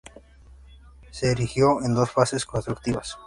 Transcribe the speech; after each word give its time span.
Se 1.11 1.31
erigió 1.31 1.83
en 1.83 1.93
dos 1.93 2.09
fases 2.09 2.43
constructivas. 2.47 3.19